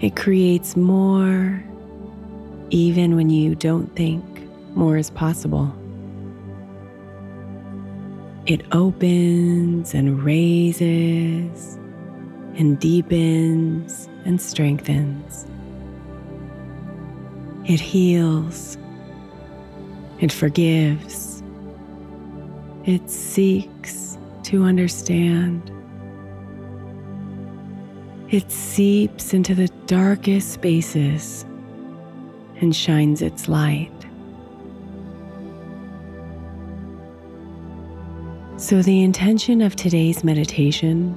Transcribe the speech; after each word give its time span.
It 0.00 0.16
creates 0.16 0.76
more, 0.76 1.62
even 2.70 3.16
when 3.16 3.28
you 3.28 3.54
don't 3.54 3.94
think 3.94 4.24
more 4.74 4.96
is 4.96 5.10
possible. 5.10 5.74
It 8.46 8.62
opens 8.72 9.92
and 9.94 10.22
raises 10.22 11.76
and 12.56 12.78
deepens 12.80 14.08
and 14.24 14.40
strengthens. 14.40 15.46
It 17.66 17.78
heals. 17.78 18.78
It 20.20 20.32
forgives. 20.32 21.42
It 22.86 23.10
seeks 23.10 24.16
to 24.44 24.64
understand. 24.64 25.70
It 28.30 28.52
seeps 28.52 29.34
into 29.34 29.56
the 29.56 29.66
darkest 29.86 30.52
spaces 30.52 31.44
and 32.60 32.74
shines 32.74 33.22
its 33.22 33.48
light. 33.48 33.90
So, 38.56 38.82
the 38.82 39.02
intention 39.02 39.60
of 39.60 39.74
today's 39.74 40.22
meditation 40.22 41.16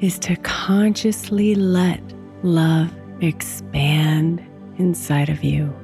is 0.00 0.18
to 0.20 0.36
consciously 0.36 1.54
let 1.54 2.00
love 2.42 2.94
expand 3.20 4.42
inside 4.78 5.28
of 5.28 5.44
you. 5.44 5.74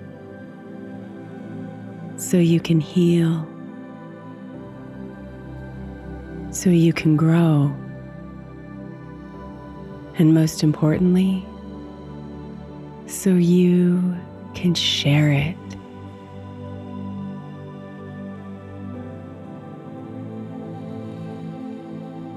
So 2.16 2.38
you 2.38 2.60
can 2.60 2.80
heal, 2.80 3.46
so 6.50 6.70
you 6.70 6.92
can 6.92 7.16
grow, 7.16 7.74
and 10.22 10.32
most 10.34 10.62
importantly, 10.62 11.44
so 13.08 13.30
you 13.30 14.16
can 14.54 14.72
share 14.72 15.32
it. 15.32 15.56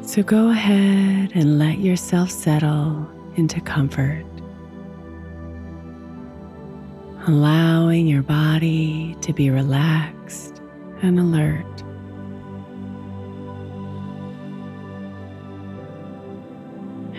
So 0.01 0.23
go 0.23 0.49
ahead 0.49 1.31
and 1.35 1.59
let 1.59 1.77
yourself 1.77 2.31
settle 2.31 3.07
into 3.35 3.61
comfort, 3.61 4.25
allowing 7.27 8.07
your 8.07 8.23
body 8.23 9.15
to 9.21 9.31
be 9.31 9.51
relaxed 9.51 10.59
and 11.03 11.19
alert. 11.19 11.84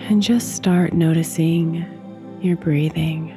And 0.09 0.23
just 0.23 0.55
start 0.55 0.93
noticing 0.93 1.85
your 2.41 2.55
breathing. 2.55 3.35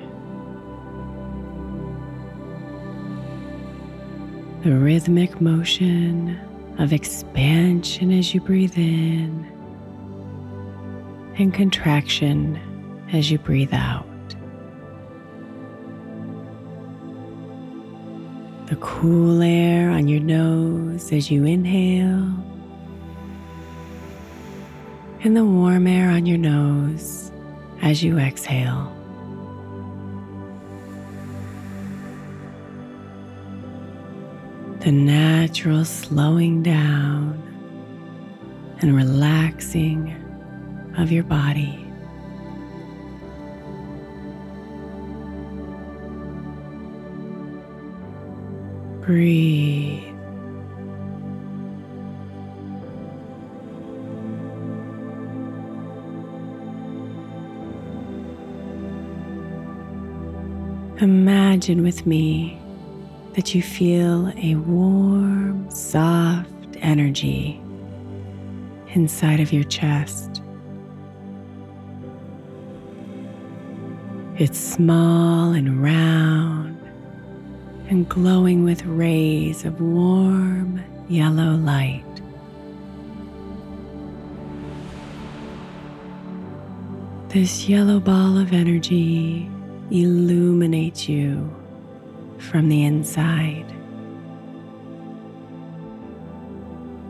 The 4.62 4.78
rhythmic 4.78 5.40
motion 5.40 6.38
of 6.78 6.92
expansion 6.92 8.12
as 8.12 8.32
you 8.32 8.40
breathe 8.40 8.78
in 8.78 9.44
and 11.38 11.52
contraction 11.52 12.60
as 13.12 13.32
you 13.32 13.38
breathe 13.38 13.74
out. 13.74 14.06
The 18.66 18.76
cool 18.76 19.42
air 19.42 19.90
on 19.90 20.06
your 20.06 20.20
nose 20.20 21.12
as 21.12 21.32
you 21.32 21.44
inhale, 21.44 22.32
and 25.22 25.36
the 25.36 25.44
warm 25.44 25.86
air 25.86 26.10
on 26.10 26.24
your 26.24 26.38
nose 26.38 27.30
as 27.82 28.02
you 28.02 28.18
exhale. 28.18 28.96
The 34.80 34.92
natural 34.92 35.84
slowing 35.84 36.62
down 36.62 37.36
and 38.80 38.96
relaxing 38.96 40.16
of 40.96 41.12
your 41.12 41.24
body. 41.24 41.76
Breathe. 49.02 50.09
Imagine 61.00 61.82
with 61.82 62.04
me 62.04 62.60
that 63.32 63.54
you 63.54 63.62
feel 63.62 64.30
a 64.36 64.56
warm, 64.56 65.70
soft 65.70 66.50
energy 66.82 67.58
inside 68.88 69.40
of 69.40 69.50
your 69.50 69.64
chest. 69.64 70.42
It's 74.36 74.58
small 74.58 75.52
and 75.52 75.82
round 75.82 76.78
and 77.88 78.06
glowing 78.06 78.62
with 78.62 78.84
rays 78.84 79.64
of 79.64 79.80
warm 79.80 80.82
yellow 81.08 81.52
light. 81.52 82.04
This 87.28 87.70
yellow 87.70 88.00
ball 88.00 88.36
of 88.36 88.52
energy 88.52 89.50
illuminates 89.90 91.08
you 91.08 91.50
from 92.38 92.68
the 92.68 92.84
inside. 92.84 93.66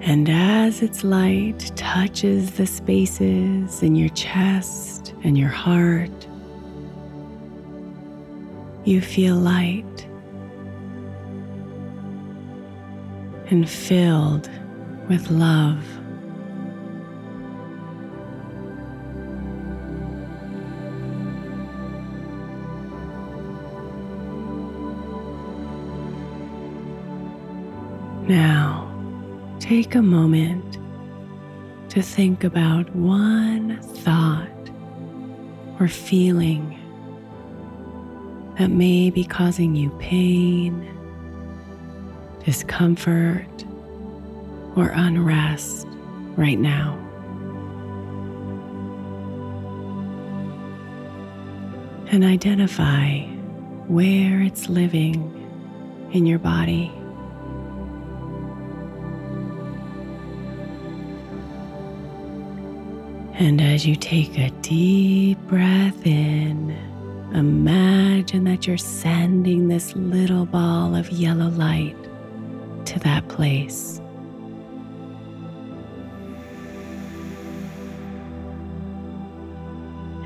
And 0.01 0.29
as 0.29 0.83
its 0.83 1.05
light 1.05 1.73
touches 1.77 2.53
the 2.53 2.67
spaces 2.67 3.83
in 3.83 3.95
your 3.95 4.09
chest 4.11 5.15
and 5.23 5.37
your 5.37 5.49
heart, 5.51 6.27
you 8.85 9.01
feel 9.01 9.37
light 9.37 9.85
and 13.51 13.69
filled 13.69 14.49
with 15.09 15.31
love. 15.31 15.85
Now, 28.31 28.89
take 29.59 29.97
a 29.97 30.03
moment 30.03 30.79
to 31.89 32.01
think 32.01 32.45
about 32.45 32.89
one 32.95 33.83
thought 33.83 34.71
or 35.81 35.89
feeling 35.89 36.79
that 38.57 38.71
may 38.71 39.11
be 39.11 39.25
causing 39.25 39.75
you 39.75 39.91
pain, 39.99 40.89
discomfort, 42.45 43.65
or 44.77 44.93
unrest 44.95 45.89
right 46.37 46.61
now. 46.61 46.97
And 52.13 52.23
identify 52.23 53.23
where 53.89 54.41
it's 54.41 54.69
living 54.69 55.19
in 56.13 56.27
your 56.27 56.39
body. 56.39 56.93
And 63.41 63.59
as 63.59 63.87
you 63.87 63.97
take 63.97 64.37
a 64.37 64.51
deep 64.61 65.39
breath 65.49 66.07
in, 66.07 66.77
imagine 67.33 68.45
that 68.45 68.67
you're 68.67 68.77
sending 68.77 69.69
this 69.69 69.97
little 69.97 70.45
ball 70.45 70.95
of 70.95 71.09
yellow 71.09 71.49
light 71.49 71.97
to 72.85 72.99
that 72.99 73.27
place. 73.29 73.99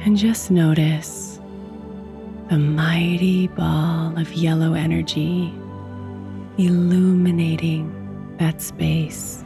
And 0.05 0.17
just 0.17 0.51
notice 0.51 1.39
the 2.51 2.59
mighty 2.59 3.47
ball 3.47 4.19
of 4.19 4.33
yellow 4.33 4.75
energy 4.75 5.55
illuminating 6.59 8.37
that 8.39 8.61
space. 8.61 9.45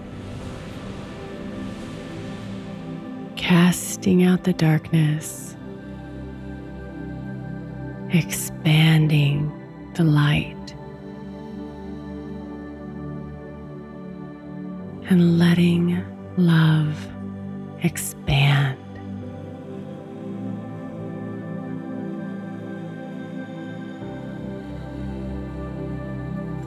Casting 3.48 4.24
out 4.24 4.44
the 4.44 4.52
darkness, 4.52 5.56
expanding 8.10 9.50
the 9.94 10.04
light, 10.04 10.74
and 15.08 15.38
letting 15.38 16.04
love 16.36 16.94
expand. 17.82 18.78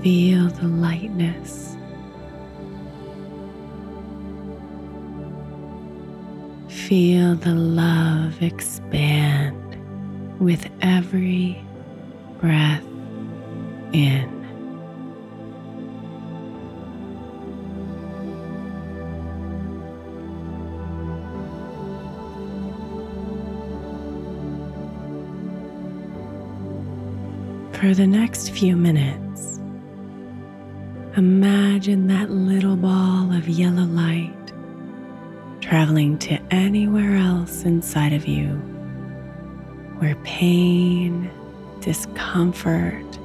Feel 0.02 0.48
the 0.48 0.68
lightness 0.68 1.78
Feel 6.92 7.36
the 7.36 7.56
love 7.56 8.42
expand 8.42 9.78
with 10.42 10.68
every 10.82 11.66
breath 12.42 12.84
in. 13.94 14.30
For 27.72 27.94
the 27.94 28.06
next 28.06 28.50
few 28.50 28.76
minutes, 28.76 29.62
imagine 31.16 32.08
that 32.08 32.30
little 32.30 32.76
ball 32.76 33.32
of 33.32 33.48
yellow 33.48 33.86
light 33.86 34.41
traveling 35.72 36.18
to 36.18 36.38
anywhere 36.54 37.16
else 37.16 37.64
inside 37.64 38.12
of 38.12 38.28
you 38.28 38.50
where 40.00 40.16
pain, 40.16 41.32
discomfort, 41.80 43.18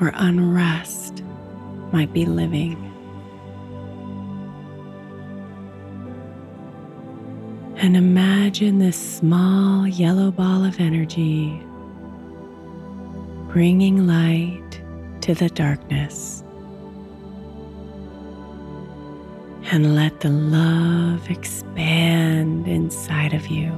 or 0.00 0.10
unrest 0.16 1.22
might 1.92 2.12
be 2.12 2.24
living. 2.24 2.74
And 7.76 7.96
imagine 7.96 8.80
this 8.80 8.96
small 8.96 9.86
yellow 9.86 10.32
ball 10.32 10.64
of 10.64 10.80
energy 10.80 11.62
bringing 13.52 14.08
light 14.08 14.82
to 15.20 15.32
the 15.32 15.48
darkness. 15.50 16.42
And 19.72 19.96
let 19.96 20.20
the 20.20 20.28
love 20.28 21.30
expand 21.30 22.68
inside 22.68 23.32
of 23.32 23.46
you. 23.46 23.72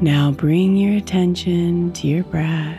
Now 0.00 0.30
bring 0.30 0.76
your 0.76 0.96
attention 0.96 1.92
to 1.94 2.06
your 2.06 2.22
breath, 2.22 2.78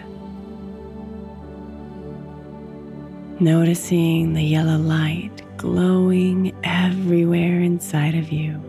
noticing 3.41 4.33
the 4.33 4.41
yellow 4.41 4.77
light 4.77 5.41
glowing 5.57 6.55
everywhere 6.63 7.59
inside 7.59 8.15
of 8.15 8.31
you. 8.31 8.63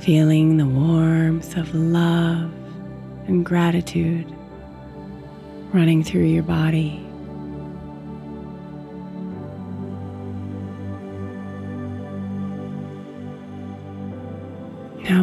Feeling 0.00 0.58
the 0.58 0.66
warmth 0.66 1.56
of 1.56 1.74
love 1.74 2.52
and 3.28 3.46
gratitude 3.46 4.30
running 5.72 6.04
through 6.04 6.26
your 6.26 6.42
body. 6.42 7.07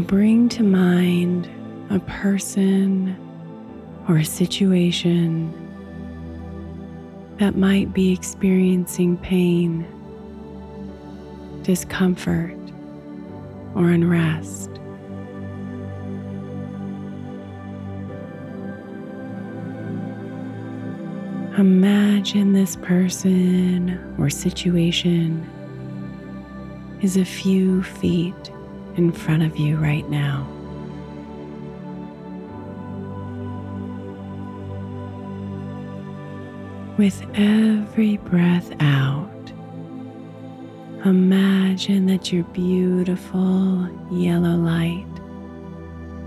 Bring 0.05 0.47
to 0.49 0.61
mind 0.61 1.49
a 1.89 1.99
person 1.99 3.15
or 4.07 4.17
a 4.17 4.25
situation 4.25 5.51
that 7.39 7.55
might 7.55 7.91
be 7.91 8.13
experiencing 8.13 9.17
pain, 9.17 9.85
discomfort, 11.63 12.55
or 13.73 13.89
unrest. 13.89 14.69
Imagine 21.57 22.53
this 22.53 22.75
person 22.75 23.97
or 24.19 24.29
situation 24.29 25.49
is 27.01 27.17
a 27.17 27.25
few 27.25 27.81
feet 27.81 28.51
in 28.95 29.11
front 29.11 29.43
of 29.43 29.57
you 29.57 29.77
right 29.77 30.07
now. 30.09 30.47
With 36.97 37.25
every 37.33 38.17
breath 38.17 38.71
out, 38.79 39.51
imagine 41.03 42.05
that 42.05 42.31
your 42.31 42.45
beautiful 42.45 43.89
yellow 44.11 44.55
light 44.55 45.05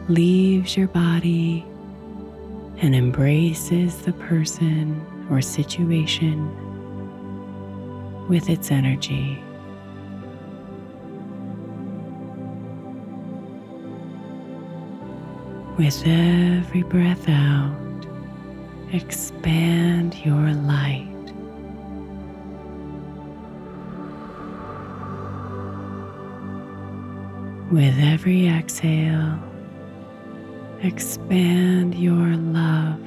leaves 0.08 0.76
your 0.76 0.88
body 0.88 1.64
and 2.80 2.94
embraces 2.94 3.96
the 4.02 4.12
person 4.12 5.04
or 5.30 5.40
situation 5.40 6.54
with 8.28 8.50
its 8.50 8.70
energy. 8.70 9.42
With 15.78 16.02
every 16.08 16.82
breath 16.82 17.28
out, 17.28 18.04
expand 18.92 20.16
your 20.26 20.50
light. 20.52 21.06
With 27.70 27.96
every 28.00 28.48
exhale, 28.48 29.38
expand 30.82 31.94
your 31.94 32.34
love. 32.34 33.00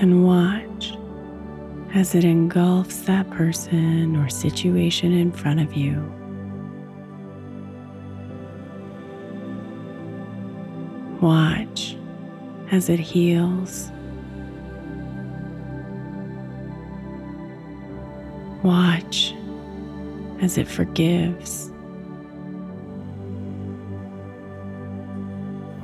And 0.00 0.26
watch 0.26 0.65
as 1.96 2.14
it 2.14 2.24
engulfs 2.24 3.00
that 3.06 3.28
person 3.30 4.16
or 4.16 4.28
situation 4.28 5.14
in 5.14 5.32
front 5.32 5.58
of 5.58 5.72
you. 5.72 5.94
Watch 11.22 11.96
as 12.70 12.90
it 12.90 13.00
heals. 13.00 13.90
Watch 18.62 19.34
as 20.42 20.58
it 20.58 20.68
forgives. 20.68 21.70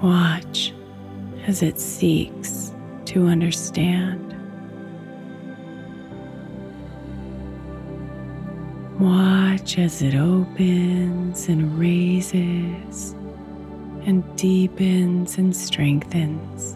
Watch 0.02 0.74
as 1.46 1.62
it 1.62 1.80
seeks 1.80 2.70
to 3.06 3.28
understand. 3.28 4.31
Watch 9.02 9.78
as 9.80 10.00
it 10.00 10.14
opens 10.14 11.48
and 11.48 11.76
raises 11.76 13.16
and 14.06 14.22
deepens 14.36 15.38
and 15.38 15.56
strengthens. 15.56 16.74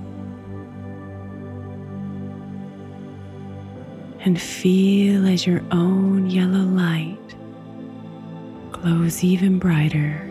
And 4.25 4.41
feel 4.41 5.25
as 5.29 5.47
your 5.47 5.63
own 5.71 6.29
yellow 6.29 6.65
light 6.65 7.37
glows 8.73 9.23
even 9.23 9.61
brighter 9.61 10.29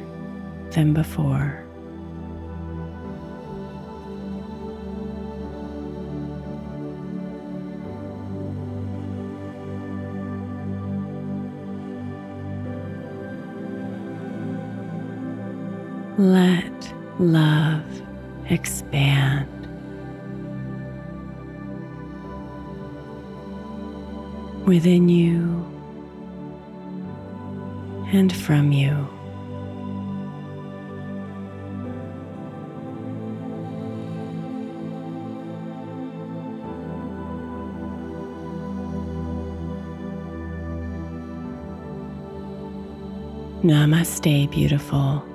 than 0.71 0.93
before. 0.93 1.64
Let 16.17 16.93
love 17.19 17.83
expand. 18.49 19.49
Within 24.65 25.09
you 25.09 25.65
and 28.13 28.31
from 28.33 28.71
you. 28.71 29.09
Namaste, 43.63 44.49
beautiful. 44.49 45.34